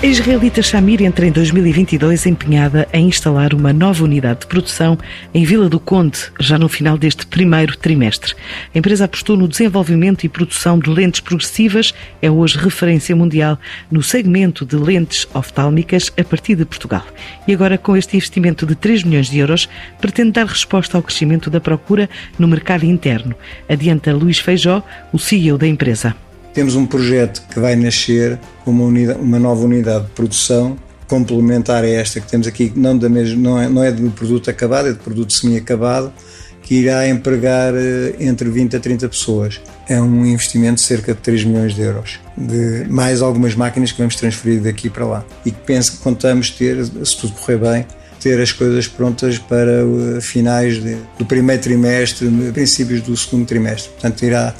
A 0.00 0.06
israelita 0.06 0.62
Shamir 0.62 1.02
entra 1.02 1.26
em 1.26 1.32
2022 1.32 2.24
empenhada 2.26 2.86
em 2.92 3.08
instalar 3.08 3.52
uma 3.52 3.72
nova 3.72 4.04
unidade 4.04 4.42
de 4.42 4.46
produção 4.46 4.96
em 5.34 5.44
Vila 5.44 5.68
do 5.68 5.80
Conde, 5.80 6.20
já 6.38 6.56
no 6.56 6.68
final 6.68 6.96
deste 6.96 7.26
primeiro 7.26 7.76
trimestre. 7.76 8.32
A 8.72 8.78
empresa 8.78 9.06
apostou 9.06 9.36
no 9.36 9.48
desenvolvimento 9.48 10.22
e 10.22 10.28
produção 10.28 10.78
de 10.78 10.88
lentes 10.88 11.18
progressivas, 11.20 11.92
é 12.22 12.30
hoje 12.30 12.56
referência 12.58 13.16
mundial 13.16 13.58
no 13.90 14.00
segmento 14.00 14.64
de 14.64 14.76
lentes 14.76 15.26
oftálmicas 15.34 16.12
a 16.16 16.22
partir 16.22 16.54
de 16.54 16.64
Portugal. 16.64 17.04
E 17.48 17.52
agora, 17.52 17.76
com 17.76 17.96
este 17.96 18.16
investimento 18.16 18.64
de 18.64 18.76
3 18.76 19.02
milhões 19.02 19.28
de 19.28 19.40
euros, 19.40 19.68
pretende 20.00 20.30
dar 20.30 20.46
resposta 20.46 20.96
ao 20.96 21.02
crescimento 21.02 21.50
da 21.50 21.60
procura 21.60 22.08
no 22.38 22.46
mercado 22.46 22.84
interno. 22.84 23.34
Adianta 23.68 24.14
Luís 24.14 24.38
Feijó, 24.38 24.80
o 25.12 25.18
CEO 25.18 25.58
da 25.58 25.66
empresa. 25.66 26.14
Temos 26.58 26.74
um 26.74 26.84
projeto 26.84 27.40
que 27.48 27.60
vai 27.60 27.76
nascer 27.76 28.36
com 28.64 28.72
uma, 28.72 29.14
uma 29.14 29.38
nova 29.38 29.64
unidade 29.64 30.06
de 30.06 30.10
produção 30.10 30.76
complementar 31.06 31.84
a 31.84 31.88
esta 31.88 32.20
que 32.20 32.26
temos 32.26 32.48
aqui, 32.48 32.72
não, 32.74 32.98
da 32.98 33.08
mesma, 33.08 33.40
não, 33.40 33.60
é, 33.60 33.68
não 33.68 33.84
é 33.84 33.92
do 33.92 34.10
produto 34.10 34.50
acabado, 34.50 34.88
é 34.88 34.92
do 34.92 34.98
produto 34.98 35.32
semi-acabado, 35.32 36.12
que 36.60 36.74
irá 36.74 37.08
empregar 37.08 37.72
eh, 37.76 38.16
entre 38.18 38.50
20 38.50 38.74
a 38.74 38.80
30 38.80 39.08
pessoas. 39.08 39.60
É 39.88 40.02
um 40.02 40.26
investimento 40.26 40.74
de 40.74 40.80
cerca 40.80 41.14
de 41.14 41.20
3 41.20 41.44
milhões 41.44 41.76
de 41.76 41.82
euros, 41.82 42.18
de 42.36 42.86
mais 42.88 43.22
algumas 43.22 43.54
máquinas 43.54 43.92
que 43.92 43.98
vamos 43.98 44.16
transferir 44.16 44.60
daqui 44.60 44.90
para 44.90 45.06
lá. 45.06 45.24
E 45.46 45.52
que 45.52 45.60
penso 45.60 45.92
que 45.92 45.98
contamos 45.98 46.50
ter, 46.50 46.84
se 46.84 47.16
tudo 47.18 47.34
correr 47.34 47.58
bem, 47.58 47.86
ter 48.18 48.40
as 48.40 48.50
coisas 48.50 48.88
prontas 48.88 49.38
para 49.38 49.84
eh, 50.16 50.20
finais 50.20 50.82
de, 50.82 50.96
do 51.16 51.24
primeiro 51.24 51.62
trimestre, 51.62 52.28
princípios 52.52 53.00
do 53.02 53.16
segundo 53.16 53.46
trimestre. 53.46 53.92
Portanto, 53.92 54.24
irá 54.24 54.52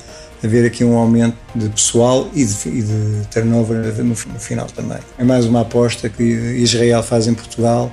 haver 0.43 0.67
aqui 0.67 0.85
um 0.85 0.97
aumento 0.97 1.37
de 1.55 1.69
pessoal 1.69 2.29
e 2.35 2.45
de, 2.45 2.69
e 2.69 2.83
de 2.83 3.27
turnover 3.31 3.95
no, 3.99 4.05
no, 4.05 4.15
final 4.15 4.67
também. 4.67 4.99
É 5.19 5.25
mais 5.25 5.47
uma 5.47 5.63
aposta 5.63 6.09
que 6.09 6.23
Israel 6.23 7.03
faz 7.03 7.27
em 7.27 7.35
Portugal 7.35 7.93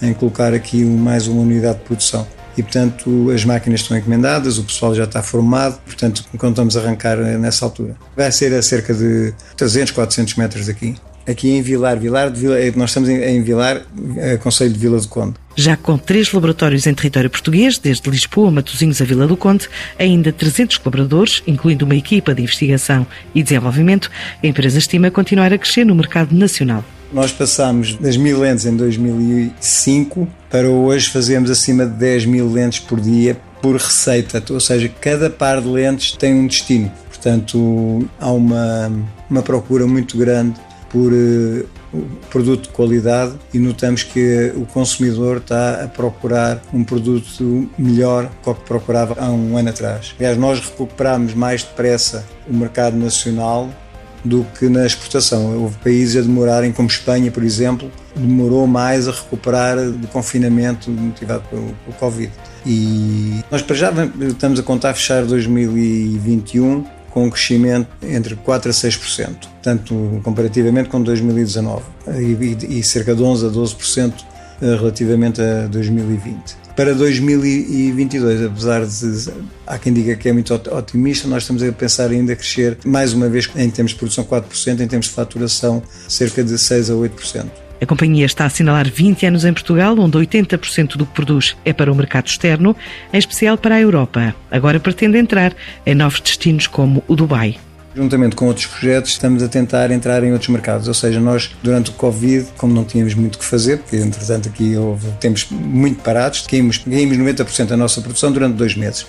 em 0.00 0.12
colocar 0.14 0.54
aqui 0.54 0.84
mais 0.84 1.26
uma 1.26 1.42
unidade 1.42 1.78
de 1.78 1.84
produção. 1.84 2.26
E, 2.56 2.62
portanto, 2.62 3.30
as 3.30 3.44
máquinas 3.44 3.80
estão 3.80 3.96
encomendadas, 3.96 4.58
o 4.58 4.64
pessoal 4.64 4.94
já 4.94 5.04
está 5.04 5.22
formado, 5.22 5.78
portanto, 5.84 6.24
contamos 6.36 6.76
arrancar 6.76 7.16
nessa 7.16 7.64
altura. 7.64 7.96
Vai 8.16 8.30
ser 8.32 8.52
a 8.52 8.62
cerca 8.62 8.92
de 8.92 9.32
300, 9.56 9.92
400 9.92 10.34
metros 10.34 10.66
daqui 10.66 10.96
aqui 11.26 11.50
em 11.50 11.62
Vilar. 11.62 11.98
Vilar 11.98 12.30
de 12.30 12.40
Vila, 12.40 12.58
eh, 12.58 12.72
nós 12.74 12.90
estamos 12.90 13.08
em, 13.08 13.42
Vilar, 13.42 13.82
eh, 14.16 14.36
Conselho 14.36 14.72
de 14.72 14.78
Vila 14.78 15.00
do 15.00 15.08
Conde. 15.08 15.34
Já 15.60 15.76
com 15.76 15.98
três 15.98 16.32
laboratórios 16.32 16.86
em 16.86 16.94
território 16.94 17.28
português, 17.28 17.76
desde 17.76 18.08
Lisboa, 18.08 18.50
Matosinhos 18.50 19.02
a 19.02 19.04
Vila 19.04 19.26
do 19.26 19.36
Conde, 19.36 19.68
ainda 19.98 20.32
300 20.32 20.78
colaboradores, 20.78 21.42
incluindo 21.46 21.84
uma 21.84 21.94
equipa 21.94 22.34
de 22.34 22.40
investigação 22.40 23.06
e 23.34 23.42
desenvolvimento, 23.42 24.10
a 24.42 24.46
empresa 24.46 24.78
estima 24.78 25.10
continuar 25.10 25.52
a 25.52 25.58
crescer 25.58 25.84
no 25.84 25.94
mercado 25.94 26.34
nacional. 26.34 26.82
Nós 27.12 27.30
passamos 27.30 27.94
das 27.96 28.16
mil 28.16 28.40
lentes 28.40 28.64
em 28.64 28.74
2005 28.74 30.26
para 30.48 30.66
hoje 30.66 31.10
fazemos 31.10 31.50
acima 31.50 31.84
de 31.84 31.92
10 31.92 32.24
mil 32.24 32.50
lentes 32.50 32.78
por 32.78 32.98
dia 32.98 33.38
por 33.60 33.76
receita, 33.76 34.42
ou 34.54 34.60
seja, 34.60 34.88
cada 34.88 35.28
par 35.28 35.60
de 35.60 35.68
lentes 35.68 36.12
tem 36.12 36.32
um 36.32 36.46
destino. 36.46 36.90
Portanto, 37.10 38.08
há 38.18 38.32
uma, 38.32 38.90
uma 39.28 39.42
procura 39.42 39.86
muito 39.86 40.16
grande 40.16 40.58
por 40.88 41.12
uh, 41.12 41.68
produto 42.30 42.64
de 42.64 42.68
qualidade 42.70 43.34
e 43.52 43.58
notamos 43.58 44.02
que 44.02 44.52
o 44.56 44.64
consumidor 44.66 45.38
está 45.38 45.84
a 45.84 45.88
procurar 45.88 46.62
um 46.72 46.84
produto 46.84 47.68
melhor 47.78 48.30
do 48.44 48.54
que 48.54 48.64
procurava 48.64 49.16
há 49.18 49.30
um 49.30 49.56
ano 49.56 49.70
atrás. 49.70 50.14
Aliás, 50.18 50.38
nós 50.38 50.60
recuperamos 50.60 51.34
mais 51.34 51.62
depressa 51.62 52.24
o 52.48 52.54
mercado 52.54 52.96
nacional 52.96 53.68
do 54.24 54.46
que 54.58 54.68
na 54.68 54.86
exportação. 54.86 55.60
Houve 55.62 55.76
países 55.78 56.16
a 56.16 56.20
demorarem, 56.20 56.72
como 56.72 56.88
Espanha, 56.88 57.30
por 57.30 57.42
exemplo, 57.42 57.90
demorou 58.14 58.66
mais 58.66 59.08
a 59.08 59.12
recuperar 59.12 59.90
do 59.90 60.06
confinamento 60.08 60.90
motivado 60.90 61.42
pelo, 61.48 61.74
pelo 61.84 61.96
Covid. 61.98 62.32
E 62.66 63.40
nós 63.50 63.62
para 63.62 63.76
já 63.76 63.90
estamos 64.20 64.60
a 64.60 64.62
contar 64.62 64.94
fechar 64.94 65.24
2021 65.24 66.84
com 67.10 67.24
um 67.24 67.30
crescimento 67.30 67.88
entre 68.02 68.36
4% 68.36 68.66
a 68.66 68.70
6%, 68.70 69.48
tanto 69.62 70.20
comparativamente 70.22 70.88
com 70.88 71.02
2019, 71.02 71.82
e, 72.18 72.78
e 72.78 72.82
cerca 72.82 73.14
de 73.14 73.22
11% 73.22 73.48
a 73.48 73.52
12% 73.52 74.12
eh, 74.62 74.76
relativamente 74.76 75.40
a 75.40 75.66
2020. 75.66 76.60
Para 76.76 76.94
2022, 76.94 78.42
apesar 78.42 78.86
de 78.86 79.32
há 79.66 79.78
quem 79.78 79.92
diga 79.92 80.14
que 80.16 80.28
é 80.28 80.32
muito 80.32 80.54
otimista, 80.54 81.28
nós 81.28 81.42
estamos 81.42 81.62
a 81.62 81.72
pensar 81.72 82.10
ainda 82.10 82.34
crescer 82.34 82.78
mais 82.84 83.12
uma 83.12 83.28
vez 83.28 83.50
em 83.56 83.68
termos 83.68 83.92
de 83.92 83.98
produção 83.98 84.24
4%, 84.24 84.80
em 84.80 84.86
termos 84.86 85.06
de 85.06 85.12
faturação 85.12 85.82
cerca 86.08 86.42
de 86.42 86.56
6 86.56 86.90
a 86.90 86.94
8%. 86.94 87.46
A 87.82 87.86
companhia 87.86 88.26
está 88.26 88.44
a 88.44 88.46
assinalar 88.48 88.90
20 88.90 89.26
anos 89.26 89.44
em 89.44 89.52
Portugal, 89.54 89.98
onde 89.98 90.16
80% 90.18 90.96
do 90.96 91.06
que 91.06 91.14
produz 91.14 91.56
é 91.64 91.72
para 91.72 91.90
o 91.90 91.94
mercado 91.94 92.26
externo, 92.26 92.76
em 93.12 93.18
especial 93.18 93.56
para 93.56 93.76
a 93.76 93.80
Europa. 93.80 94.34
Agora 94.50 94.78
pretende 94.78 95.16
entrar 95.16 95.54
em 95.86 95.94
novos 95.94 96.20
destinos 96.20 96.66
como 96.66 97.02
o 97.08 97.16
Dubai. 97.16 97.58
Juntamente 97.94 98.36
com 98.36 98.46
outros 98.46 98.66
projetos, 98.66 99.10
estamos 99.10 99.42
a 99.42 99.48
tentar 99.48 99.90
entrar 99.90 100.22
em 100.22 100.32
outros 100.32 100.48
mercados. 100.48 100.86
Ou 100.86 100.94
seja, 100.94 101.18
nós, 101.18 101.50
durante 101.62 101.90
o 101.90 101.94
Covid, 101.94 102.46
como 102.56 102.72
não 102.72 102.84
tínhamos 102.84 103.14
muito 103.14 103.34
o 103.34 103.38
que 103.38 103.44
fazer, 103.44 103.78
porque 103.78 103.96
entretanto 103.96 104.48
aqui 104.48 104.76
houve 104.76 105.10
tempos 105.18 105.48
muito 105.50 106.00
parados, 106.02 106.46
caímos, 106.46 106.78
caímos 106.78 107.16
90% 107.16 107.66
da 107.66 107.76
nossa 107.76 108.00
produção 108.00 108.30
durante 108.30 108.54
dois 108.54 108.76
meses 108.76 109.06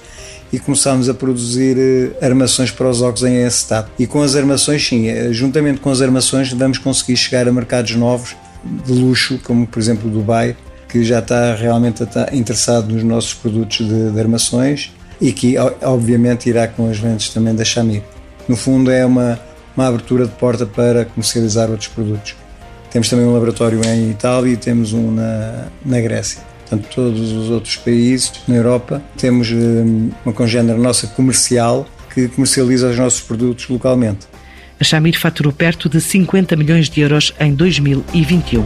e 0.52 0.60
começámos 0.60 1.08
a 1.08 1.14
produzir 1.14 1.78
eh, 1.78 2.26
armações 2.26 2.72
para 2.72 2.90
os 2.90 3.02
óculos 3.02 3.24
em 3.24 3.46
acetate. 3.46 3.90
E 3.98 4.06
com 4.06 4.22
as 4.22 4.36
armações, 4.36 4.86
sim, 4.86 5.08
eh, 5.08 5.32
juntamente 5.32 5.80
com 5.80 5.90
as 5.90 6.02
armações, 6.02 6.52
vamos 6.52 6.78
conseguir 6.78 7.16
chegar 7.16 7.48
a 7.48 7.52
mercados 7.52 7.96
novos 7.96 8.36
de 8.64 8.92
luxo, 8.92 9.40
como 9.44 9.66
por 9.66 9.80
exemplo 9.80 10.10
Dubai, 10.10 10.56
que 10.90 11.04
já 11.04 11.20
está 11.20 11.56
realmente 11.56 12.04
interessado 12.34 12.94
nos 12.94 13.04
nossos 13.04 13.34
produtos 13.34 13.88
de, 13.88 14.12
de 14.12 14.20
armações 14.20 14.92
e 15.22 15.32
que 15.32 15.56
obviamente 15.82 16.50
irá 16.50 16.68
com 16.68 16.90
as 16.90 17.00
lentes 17.00 17.30
também 17.30 17.56
da 17.56 17.64
Xiaomi. 17.64 18.04
No 18.52 18.58
fundo 18.58 18.92
é 18.92 19.06
uma, 19.06 19.40
uma 19.78 19.88
abertura 19.88 20.26
de 20.26 20.34
porta 20.34 20.66
para 20.66 21.06
comercializar 21.06 21.72
outros 21.72 21.88
produtos. 21.88 22.36
Temos 22.92 23.08
também 23.08 23.26
um 23.26 23.32
laboratório 23.32 23.80
em 23.86 24.12
Itália 24.12 24.52
e 24.52 24.58
temos 24.58 24.92
um 24.92 25.10
na, 25.10 25.68
na 25.86 26.02
Grécia. 26.02 26.42
Portanto, 26.60 26.94
todos 26.94 27.32
os 27.32 27.50
outros 27.50 27.78
países 27.78 28.34
na 28.50 28.56
Europa 28.56 29.02
temos 29.18 29.50
hum, 29.54 30.10
uma 30.26 30.34
congênere 30.34 30.78
nossa 30.78 31.08
comercial 31.08 31.88
que 32.14 32.28
comercializa 32.28 32.90
os 32.90 32.98
nossos 32.98 33.22
produtos 33.22 33.70
localmente. 33.70 34.28
A 34.78 34.84
Shamir 34.84 35.18
faturou 35.18 35.54
perto 35.54 35.88
de 35.88 36.02
50 36.02 36.54
milhões 36.58 36.90
de 36.90 37.00
euros 37.00 37.34
em 37.40 37.54
2021. 37.54 38.66